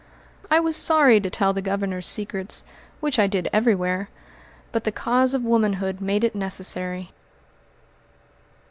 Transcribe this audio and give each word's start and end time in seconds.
I 0.49 0.59
was 0.59 0.75
sorry 0.75 1.19
to 1.19 1.29
tell 1.29 1.53
the 1.53 1.61
Governor's 1.61 2.07
secrets, 2.07 2.63
which 3.01 3.19
I 3.19 3.27
did 3.27 3.47
everywhere, 3.53 4.09
but 4.71 4.83
the 4.83 4.91
cause 4.91 5.35
of 5.35 5.43
womanhood 5.43 6.01
made 6.01 6.23
it 6.23 6.33
necessary. 6.33 7.11